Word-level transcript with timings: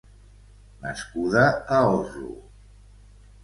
Nascuda 0.85 1.45
a 1.77 1.85
Oslo. 2.01 2.35